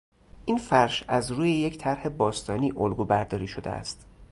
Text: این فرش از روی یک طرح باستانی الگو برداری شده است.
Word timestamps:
این 0.45 0.57
فرش 0.57 1.03
از 1.07 1.31
روی 1.31 1.51
یک 1.51 1.77
طرح 1.77 2.09
باستانی 2.09 2.73
الگو 2.77 3.05
برداری 3.05 3.47
شده 3.47 3.69
است. 3.69 4.05